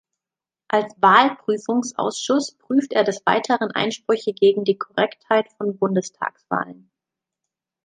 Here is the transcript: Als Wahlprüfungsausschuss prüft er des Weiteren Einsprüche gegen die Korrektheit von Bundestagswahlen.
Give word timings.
Als 0.67 0.95
Wahlprüfungsausschuss 0.99 2.53
prüft 2.55 2.93
er 2.93 3.03
des 3.03 3.21
Weiteren 3.27 3.69
Einsprüche 3.69 4.33
gegen 4.33 4.63
die 4.63 4.79
Korrektheit 4.79 5.47
von 5.59 5.77
Bundestagswahlen. 5.77 6.89